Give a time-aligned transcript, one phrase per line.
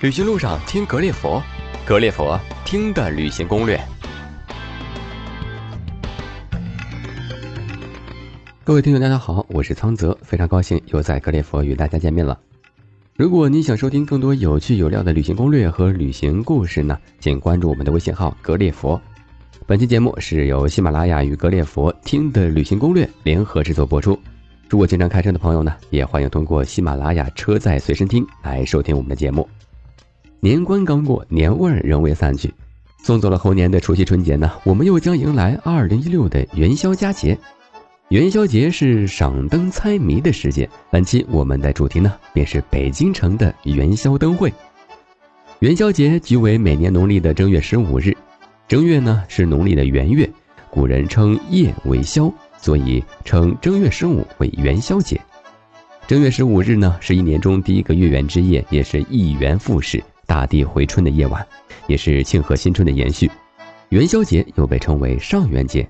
[0.00, 1.42] 旅行路上听格列佛，
[1.84, 3.78] 格列佛听的旅行攻略。
[8.64, 12.40] 各位听友，大家好，我是苍泽，非常高兴又在格列佛与大家见面了。
[13.14, 18.98] 如果你想收听更多有趣有料的旅行攻略和旅行故事呢，请关注我们的微信号格列佛。
[19.66, 24.18] 本期节目是由喜马拉雅与格列佛听的旅行攻略联合制作播出。
[24.66, 29.46] 如果经常开车的朋友呢，也欢迎通过喜马拉雅车载随身听来收听我们的节目。
[30.42, 32.50] 年关刚过，年味儿仍未散去。
[33.02, 37.38] 送走了猴年的除夕春节呢，我们又将迎来二零一六的元宵佳节。
[38.08, 44.50] 元宵节是赏灯猜谜的时节，本期我们的主题呢，便是北京城的元宵灯会。
[45.58, 48.16] 元宵节即为每年农历的正月十五日，
[48.66, 50.28] 正月呢是农历的元月，
[50.70, 52.32] 古人称夜为宵。
[52.62, 55.18] 所以称正月十五为元宵节。
[56.06, 61.44] 正月十五日呢，是一年中第一个月圆之夜，也是一元复始、大地回春的夜晚，
[61.88, 63.28] 也是庆贺新春的延续。
[63.88, 65.84] 元宵节又被称为上元节。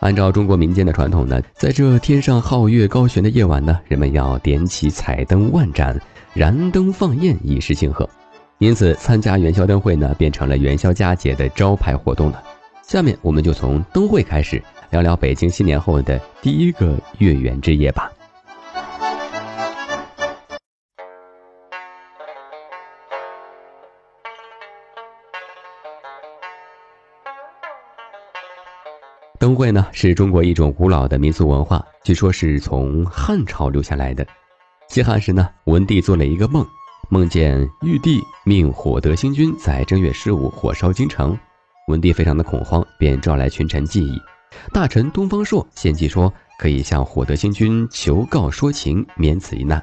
[0.00, 5.98] 按照中国民间的传统呢，在这天上皓月高悬的夜晚呢，人们要点起彩灯万盏，
[6.34, 8.06] 燃灯放焰，以示庆贺。
[8.58, 12.42] 因此，参加元宵灯会呢，变成了元宵佳节的招牌活动了。
[12.82, 14.62] 下面，我们就从灯会开始。
[14.90, 18.12] 聊聊北京新年后的第一个月圆之夜吧。
[29.50, 34.24] 灯会呢，是中国一种古老的民俗文化，据说是从汉朝留下来的。
[34.88, 36.64] 西汉时呢，文帝做了一个梦，
[37.08, 41.36] 梦见玉帝命火德星君在正月十五火烧京城，
[41.88, 44.16] 文帝非常的恐慌，便召来群臣计议。
[44.72, 49.82] 大臣东方朔献计说，可以向火德星君求告说情，免此一难。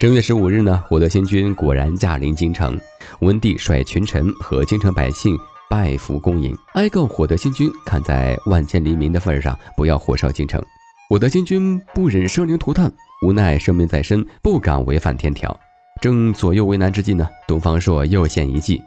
[0.00, 2.76] 正月十五日呢，火德星君果然驾临京城。
[3.20, 5.38] 文帝率群臣和京城百姓
[5.70, 10.60] 拜服恭迎，哀告火德星君，看在万千黎民的份上，不要火烧京城。
[11.08, 12.92] 火德星君不忍生灵涂炭，
[13.24, 15.56] 无奈生命在身，不敢违反天条。
[16.00, 18.82] 正左右为难之际呢，东方朔又献一计。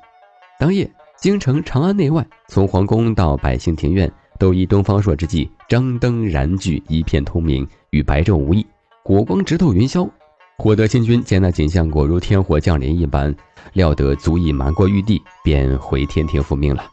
[0.60, 4.12] 当夜，京城长安内外，从皇宫到百姓庭院。
[4.40, 8.66] 都依东方朔之计，张灯燃炬，一片通明，与白昼无异，
[9.06, 10.10] 火光直透云霄。
[10.58, 13.36] 火德星君见那景象果如天火降临一般，
[13.74, 16.86] 料得足以瞒过玉帝，便回天庭复命了。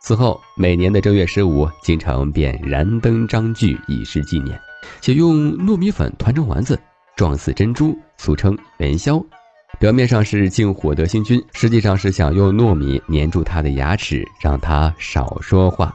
[0.00, 4.58] 此后，每年的正月十五，京城便燃灯张炬，以示纪念，
[5.00, 6.78] 且用糯米粉团成丸子，
[7.16, 9.22] 状似珍珠，俗称元宵。
[9.78, 15.92] 表面上是敬火德星君，实际上是想用糯米粘住他的牙齿，让他少说话。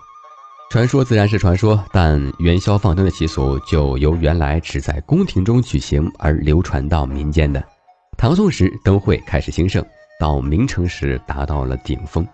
[0.70, 7.64] 传说自然是传说，但元宵放灯的习俗就由原来只在宫廷中举行而流传到民间的。
[8.18, 9.86] 唐宋时灯会开始兴盛，
[10.20, 12.28] 到明成时达到了顶峰。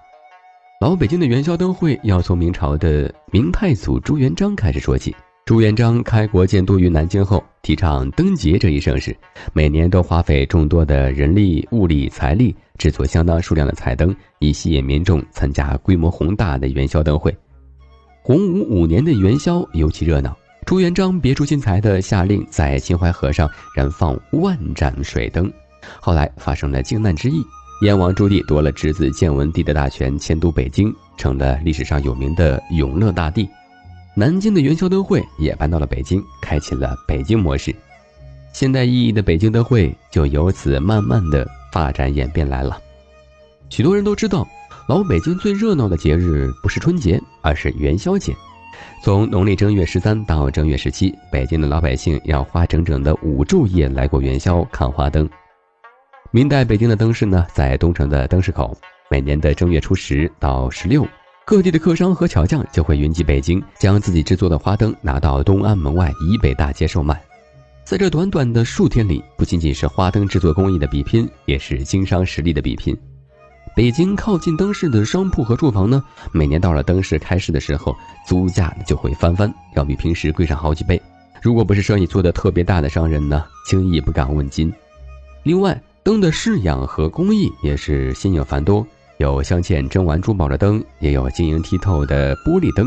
[0.79, 5.15] 老北京的元宵灯会要从明朝的明太祖朱元璋开始说起。
[5.45, 9.15] 朱元璋开国建都于南京后，提倡灯节这一盛事，
[9.53, 17.35] 每年都花费众多的人力、物力、财力，制作相当数量的彩灯，以吸引民众参加规模宏大的元宵灯会。
[18.23, 25.51] 洪武五年的元宵尤其热闹，朱元璋别出心裁的下令在秦淮河上燃放万盏水灯。
[25.99, 27.43] 后来发生了靖难之役，
[27.81, 33.49] 燕王朱棣夺了侄子建文帝的大权，迁都北京，成了历史上有名的永乐大帝。
[34.15, 37.75] 南京的元宵灯会也搬到了北京，开启了北京模式。
[38.53, 42.79] 现代意义的北京灯会就由此慢慢的发展演变来了。
[43.69, 44.47] 许多人都知道。
[44.87, 48.35] 老北京最热闹的节日不是春节，而是元宵节。
[49.03, 55.29] 从农历正月十三到正月十七，北京的老百姓要花整整的五昼夜来过元宵看花灯。
[56.31, 58.75] 明代北京的灯市呢，在东城的灯市口。
[59.09, 61.07] 每年的正月初十到十六，
[61.45, 67.21] 各地的客商和巧匠就会云集北京，将自己制作的花灯拿到东安门外以北大街售卖。
[67.83, 72.97] 在这短短的数天里，不仅仅是花灯制作工艺的比拼，也是经商实力的比拼。
[73.73, 76.03] 北京靠近灯市的商铺和住房呢，
[76.34, 77.96] 每年到了灯市开市的时候，
[78.28, 81.02] 租价就会翻番，要比平时贵上好几倍。
[81.41, 84.72] 如果不是生意做得特别大的商人呢，轻易不敢问津。
[85.44, 88.85] 另外，灯的式样和工艺也是新颖繁多，
[89.18, 92.85] 有镶嵌珍玩珠宝的灯，也有晶莹剔透的玻璃灯。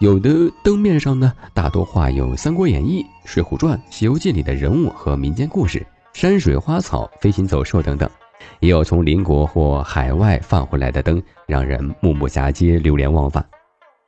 [0.00, 8.10] 有的灯面上呢，大多画有《三国演义》《水浒传》《西游记》里的人物和民间故事、山水花草、飞禽走兽等等。
[8.60, 13.44] 也有从邻国或海外放回来的灯，让人目不暇接、流连忘返。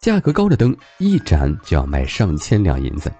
[0.01, 3.13] 价格高的灯，一盏就要卖上千两银子。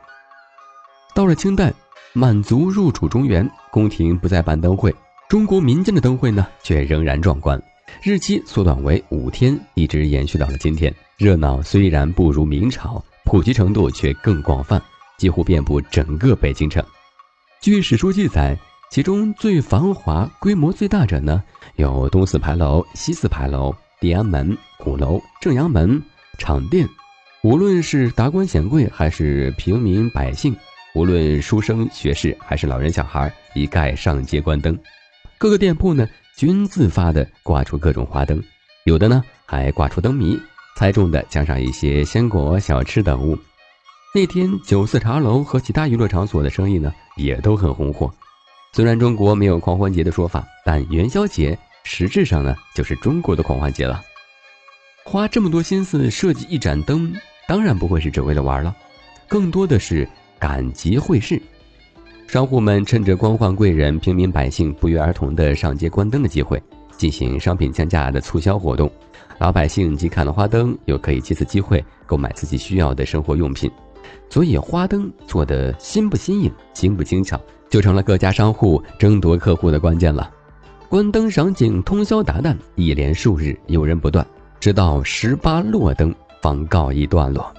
[1.15, 1.73] 到了清代，
[2.13, 4.95] 满族入主中原，宫廷不再办灯会，
[5.29, 7.61] 中国民间的灯会呢，却仍然壮观，
[8.03, 10.95] 日期缩短为五天，一直延续到了今天。
[11.17, 14.81] 热闹虽然不如明朝，普及程度却更广泛，
[15.17, 16.85] 几乎遍布整个北京城。
[17.63, 18.57] 据史书记载，
[18.91, 21.43] 其中最繁华、规模最大者呢，
[21.75, 26.01] 有东四牌楼、西四牌楼、地安门、鼓楼、正阳门、
[26.39, 26.89] 场店。
[27.43, 30.57] 无论是达官显贵，还是平民百姓，
[30.95, 34.77] 无论书生学士，还是老人小孩，一概上街观灯。
[35.37, 38.43] 各个店铺呢，均自发的挂出各种花灯，
[38.85, 40.41] 有的呢还挂出灯谜，
[40.77, 43.37] 猜中的加上一些鲜果、小吃等物。
[44.15, 48.11] 那天酒肆茶楼和其他娱乐场所的生意呢，也都很红火。
[48.77, 54.03] 虽然中国没有狂欢节的说法，但元宵节实质上呢，就是中国的狂欢节了。
[55.03, 57.11] 花这么多心思设计一盏灯。
[57.49, 58.77] 当然不会是只为了玩了，
[59.27, 60.07] 更多的是
[60.39, 61.41] 赶集会市。
[62.27, 66.63] 商户们趁着官宦贵人、平民百姓不约而同的上街观灯的机会，
[66.99, 68.93] 进行商品降价的促销活动。
[69.39, 73.71] 老百姓既看了花灯，又可以借此机会购买自己需要的生活用品。
[74.29, 80.31] 所以，花灯做的新不新颖、精不精巧，就成了各家商户争夺客户的关键了。
[80.89, 84.27] 观灯赏景通宵达旦，一连数日，游人不断，
[84.61, 86.15] 直到十八落灯。
[86.43, 87.53] 方告一段落。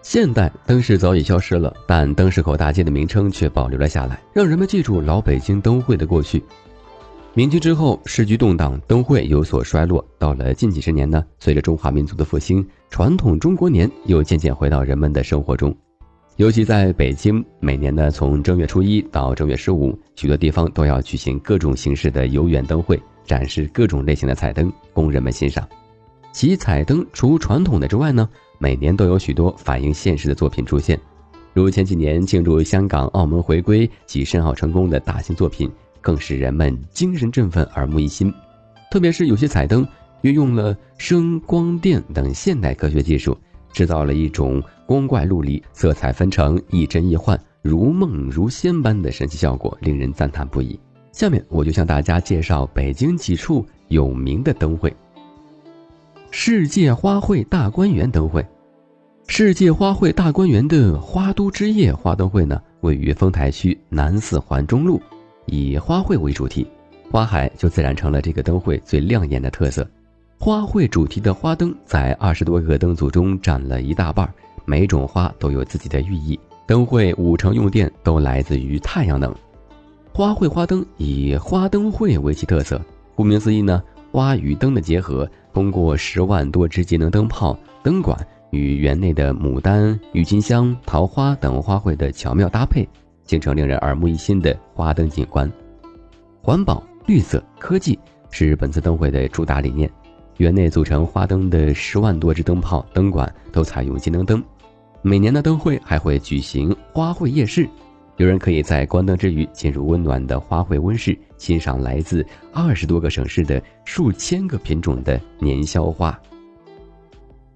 [0.00, 6.42] 现代灯饰早已消失了，但灯市口大街的名称却保留了下来，让人们记住老北京灯会的过去。
[7.36, 10.02] 明清之后，时局动荡，灯会有所衰落。
[10.18, 15.76] 到了近几十年呢，随着中华民族的复兴，传统中国年又渐渐回到人们的生活中。
[16.36, 25.68] 尤其在北京，每年呢，从正月初一到正月十五，许多地方都要举行各种形式的游园灯会，展示各种类型的彩灯，供人们欣赏。
[26.32, 30.98] 其彩灯除传统的之外呢，每年都有许多反映现实的作品出现，
[31.52, 35.70] 如前几年庆祝香港、澳门回归及申奥成功的大型作品，
[36.06, 38.32] 更使人们精神振奋、耳目一新。
[38.92, 39.84] 特别是有些彩灯
[40.20, 43.36] 运用了声光电等现代科学技术，
[43.72, 50.78] 制造了一种光怪陆离、色彩纷呈、亦真亦幻、如梦如仙般的神奇效果，令人赞叹不已。
[51.10, 54.94] 下面我就向大家介绍北京几处有名的灯会。
[56.30, 58.46] 世界花卉大观园灯会，
[59.26, 65.02] 世界花卉大观园的花都之夜花灯会呢，位于丰台区南四环中路，
[65.46, 66.66] 以花卉为主题，
[67.10, 69.86] 花海就自然成了这个灯会最亮眼的特色。
[70.38, 74.30] 花卉主题的花灯在二十多个灯组中占了一大半，
[74.64, 76.38] 每种花都有自己的寓意。
[76.66, 79.34] 灯会五成用电都来自于太阳能。
[80.12, 82.80] 花卉花灯以花灯会为其特色，
[83.14, 85.28] 顾名思义呢，花与灯的结合。
[85.54, 88.14] 通过十万多支节能灯泡、灯管
[88.50, 92.86] 与园内的牡丹、郁金香、桃花等花卉的巧妙搭配，
[93.26, 95.50] 形成令人耳目一新的花灯景观。
[96.40, 97.98] 环保、绿色、科技
[98.30, 99.90] 是本次灯会的主打理念。
[100.38, 104.42] 园内组成花灯的十万多只灯泡、灯管都采用节能灯。
[105.02, 107.68] 每年的灯会还会举行花卉夜市。
[108.18, 116.18] 有人可以在关灯之余进入温暖的花卉温室，欣赏来自二十多个省市的数千个品种的年宵花。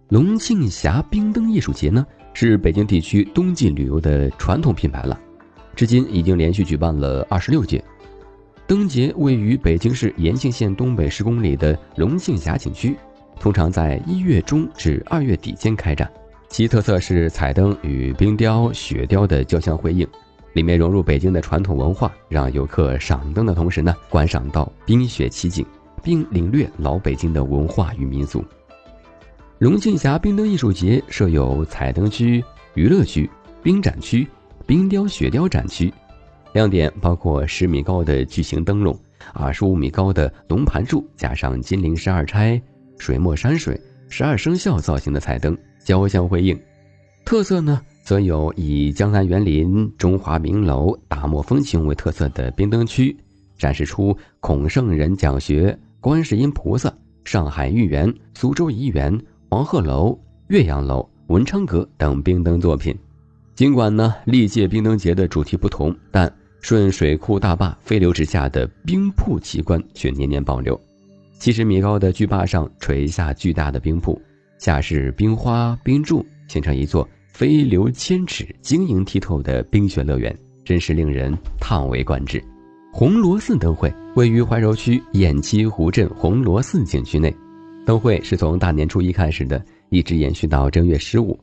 [0.09, 5.19] 龙庆峡冰灯艺术节呢，是北京地区冬季旅游的传统品牌了，
[5.75, 7.83] 至今已经连续举办了二十六届。
[8.67, 12.97] 灯节位于北京市延庆县东北十公里的龙庆峡景区，
[13.39, 16.09] 通常在一月中至二月底间开展，
[16.49, 20.07] 其特色是彩灯与冰雕、雪雕的交相辉映。
[20.53, 25.65] 里面融入北京的传统文化，让游客赏灯的同时呢，观赏到冰雪奇景，
[26.03, 28.45] 并领略老北京的文化与民俗。
[29.59, 32.43] 龙庆峡冰灯艺术节设有彩灯区、
[32.75, 33.31] 娱乐区、
[33.63, 34.27] 冰展区、
[34.67, 35.93] 冰雕雪雕展区，
[36.55, 38.97] 亮点包括十米高的巨型灯笼、
[39.33, 42.61] 二十五米高的龙盘柱，加上金陵十二钗、
[42.99, 46.59] 水墨山水、十二生肖造型的彩灯，交相辉映。
[47.25, 47.81] 特色呢？
[48.03, 53.17] 则有以江南园林、中华名楼、大漠风情为特色的冰灯区，
[53.57, 56.93] 展示出孔圣人讲学、观世音菩萨、
[57.25, 59.17] 上海豫园、苏州怡园、
[59.49, 62.97] 黄鹤楼、岳阳楼、文昌阁等冰灯作品。
[63.61, 70.81] 尽管呢历届冰灯节的主题不同，但顺水库大坝飞流直下的冰瀑奇观却年年保留。
[71.39, 74.19] 七十米高的巨坝上垂下巨大的冰瀑，
[74.57, 77.07] 下是冰花冰柱，形成一座。
[77.35, 82.43] 飞流千尺、晶莹剔透的冰雪乐园，真是令人叹为观止。
[82.95, 87.31] 红螺寺灯会位于怀柔区偃旗湖镇红螺寺景区内，
[87.85, 91.39] 灯会是从大年初一开始的，一直延续到正月十五。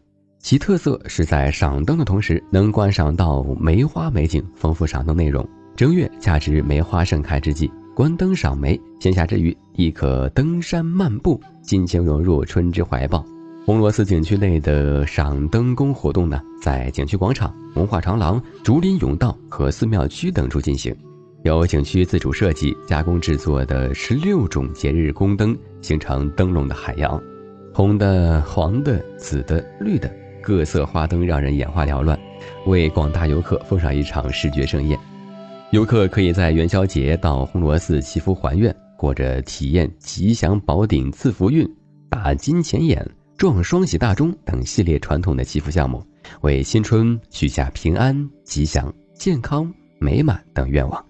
[0.48, 5.46] 其特色是在赏灯的同时，能观赏到梅花美景，丰富赏灯内容。
[5.76, 13.26] 正月恰值梅花盛开之际，观灯赏梅，闲暇之余亦可登山漫步，尽情融入春之怀抱。
[13.66, 20.96] 红螺寺景区内的赏灯宫活动呢，在景区广场、文化长廊、竹林甬道和寺庙区等处进行。
[21.44, 27.22] 由景区自主设计、加工制作的十六种节日宫灯，形成灯笼的海洋。
[27.74, 30.10] 红的、黄的、紫的、绿的
[30.48, 32.18] 各色花灯，让人眼花缭乱，
[32.68, 34.98] 为广大游客奉上一场视觉盛宴。
[35.72, 41.70] 游客可以在元宵节到红螺寺祈福还愿，或者体验吉祥宝鼎赐福运、
[42.10, 43.06] 打金钱眼。
[43.36, 46.02] 撞双喜大钟等系列传统的祈福项目，
[46.40, 51.06] 为新春许下平安、吉祥、健康、美满等愿望。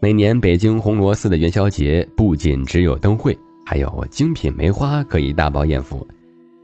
[0.00, 6.08] 每年北京红螺寺的元宵节不仅只有灯会，还有精品梅花可以大饱眼福。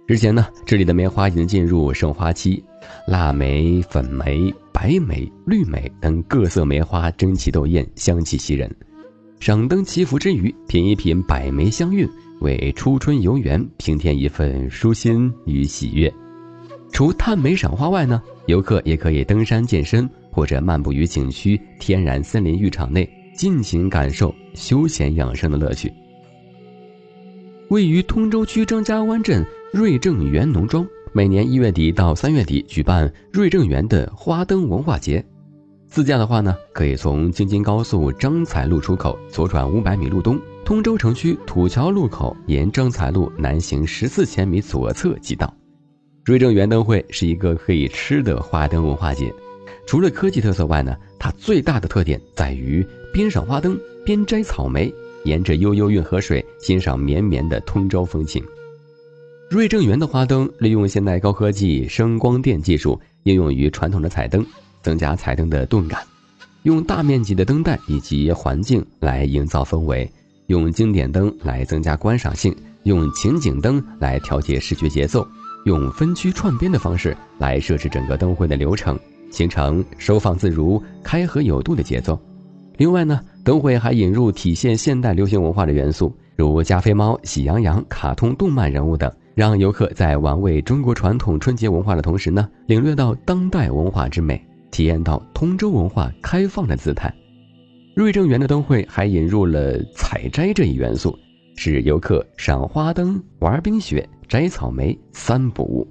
[0.06, 2.62] 之前呢，这里的梅花已经进入盛花期，
[3.06, 8.70] 腊梅、粉梅、白梅、绿梅等各色梅花争奇斗艳，香气袭人。
[9.38, 12.08] 赏灯祈福之余，品一品百梅香韵。
[12.40, 16.12] 为初春游园平添一份舒心与喜悦。
[16.90, 25.92] 除探梅赏花外呢，游客也可以登山健身，或者漫步于景区天然森林浴场内，尽情感受休闲养生的乐趣。
[27.68, 35.24] 位于通州区张家湾镇瑞正园农庄，每年一月底到三月底举办瑞正园的花灯文化节。
[35.88, 40.38] 自驾的话呢，可以从京津高速张彩路出口左转五百米路东。
[40.62, 45.50] 通州城区土桥路口沿张彩路南行十四千米左侧即到。
[46.22, 49.32] 瑞正园灯会是一个可以吃的花灯文化节，
[49.86, 54.92] 除了科技特色外呢，它最大的特点在于边赏花灯边摘草莓，
[55.24, 58.44] 沿着悠悠运河水欣赏绵绵的通州风情。
[59.52, 64.42] 瑞正园的花灯利用现代高科技声光电技术应用于传统的彩灯，
[64.80, 66.00] 增加彩灯的动感，
[66.62, 70.10] 用大面积的灯带以及环境来营造氛围。
[70.46, 75.28] 用经典灯来增加观赏性，用情景灯来调节视觉节奏，
[75.66, 78.98] 用分区串边的方式来设置整个灯会的流程，
[79.30, 82.18] 形成收放自如、开合有度的节奏。
[82.78, 97.12] 另外呢，灯会还引入体现现代流行文化的元素，如加菲猫、喜羊羊、卡通动漫人物等，让游客在玩味中国传统春节文化的同时呢，领略到当代文化之美，体验到通州文化开放的姿态。
[97.94, 101.18] 瑞正园的灯会还引入了采摘这一元素，
[101.56, 105.86] 使游客赏花灯、玩冰雪、摘草莓三不误。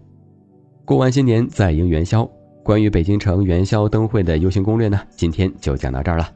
[0.86, 2.28] 过完新年再迎元宵，
[2.64, 6.30] 关于北京城元宵灯会的游行攻略呢，今天就讲到这儿了。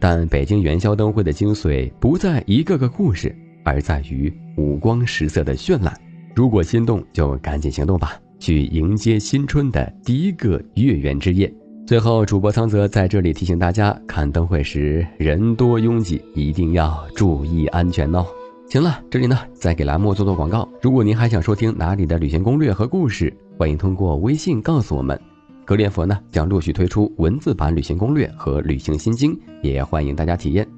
[0.00, 3.34] 但北京元宵灯会的精髓不在一个个故事，
[3.64, 5.92] 而在于五光十色的绚烂。
[6.34, 11.52] 如果心动，就赶紧行动吧，去迎接新春的第一个月圆之夜。
[11.86, 18.24] 最后，主播苍泽在这里提醒大家，看灯会时人多拥挤，一定要注意安全哦。
[18.68, 20.68] 行了，这里呢再给栏目做做广告。
[20.82, 25.18] 如果您还想收听哪里的旅行攻略和故事，欢迎通过微信告诉我们。
[25.64, 30.68] 格列佛呢将陆续推出文字版旅行攻略和旅行心经，也欢迎大家体验。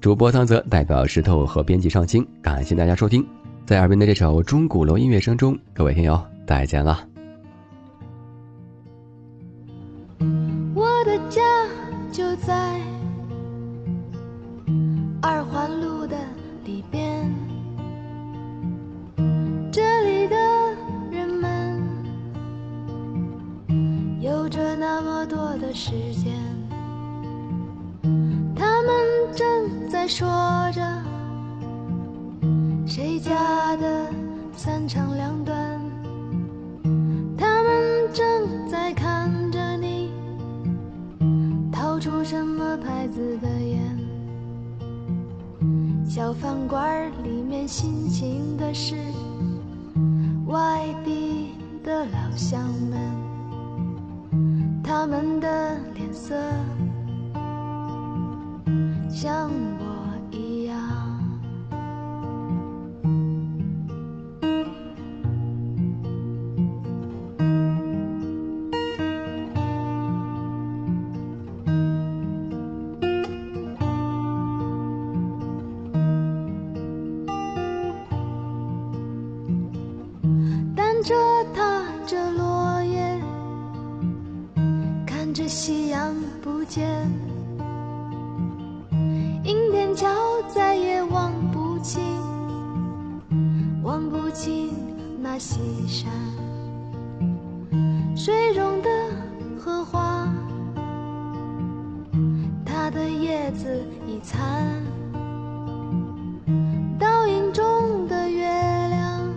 [0.00, 3.26] 主播苍泽代表石头和编辑上清，感谢大家收听。
[3.66, 7.04] 在耳边的这首钟鼓楼音乐声中，各位听友再见了。
[10.72, 11.42] 我的家
[12.12, 12.80] 就在
[15.20, 16.16] 二环路的
[16.64, 17.28] 里边，
[19.72, 20.36] 这里的
[21.10, 21.82] 人们
[24.20, 26.32] 有着那么多的时间，
[28.54, 28.94] 他们
[29.34, 30.24] 正在说
[30.72, 30.80] 着
[32.86, 34.06] 谁家的
[34.56, 35.80] 三长两短，
[37.36, 40.12] 他们正在看着你，
[41.72, 41.98] 掏。
[41.98, 43.98] 出什么牌子的烟？
[46.08, 48.94] 小饭馆里面辛勤的是
[50.46, 53.00] 外地的老乡们，
[54.84, 56.34] 他们的脸色
[59.08, 59.50] 像
[59.80, 59.85] 我。
[99.66, 100.32] 荷花
[102.64, 104.80] 它的叶子已残，
[107.00, 109.28] 倒影中的月亮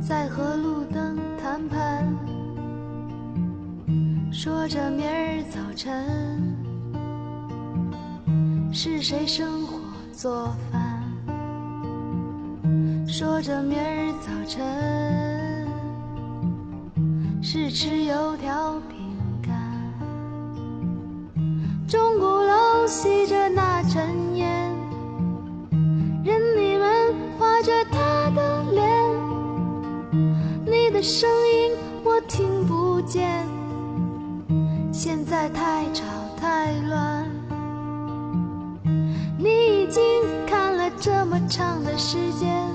[0.00, 2.04] 在和路灯谈判。
[4.32, 6.52] 说着明日早晨。
[8.72, 9.78] 是谁生火
[10.12, 11.00] 做饭？
[13.06, 15.21] 说着明日早晨。
[17.54, 18.96] 是吃油条饼
[19.42, 19.52] 干，
[21.86, 24.74] 钟鼓楼吸着那尘烟，
[26.24, 28.88] 任你们画着他的脸，
[30.64, 33.46] 你的声音我听不见。
[34.90, 36.06] 现在太吵
[36.40, 37.30] 太乱，
[39.36, 40.02] 你已经
[40.46, 42.66] 看了这么长的时间，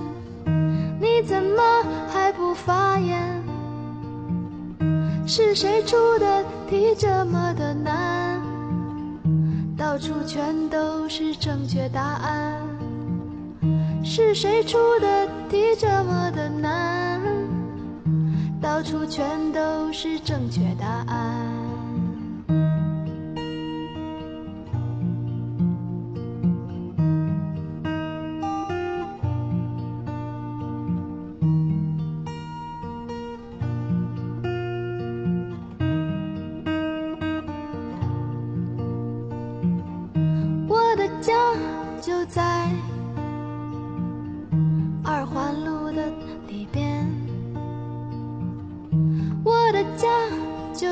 [1.01, 1.63] 你怎么
[2.13, 3.37] 还不发言？
[5.29, 8.41] 是谁出的题这么的难？
[9.77, 12.53] 到处全都是正确答案。
[14.05, 17.22] 是谁出的题这么的难？
[18.62, 21.47] 到处全都是正确答案。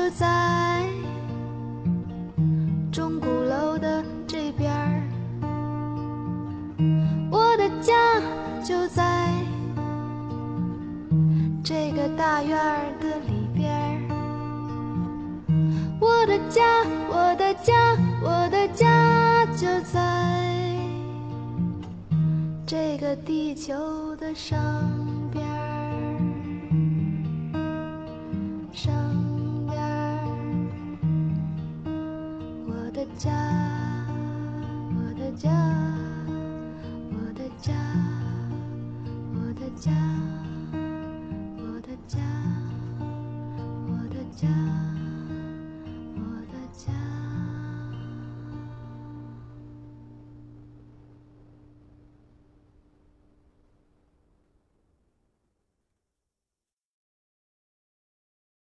[0.06, 0.86] 就在
[2.92, 5.02] 钟鼓楼的这边儿，
[7.28, 7.92] 我的家
[8.62, 9.28] 就在
[11.64, 12.56] 这个大院
[13.00, 13.98] 的里边儿，
[15.98, 16.62] 我的家，
[17.08, 17.74] 我的家，
[18.22, 19.98] 我的家就在。
[22.64, 24.56] 这个地球的上
[33.24, 33.45] 我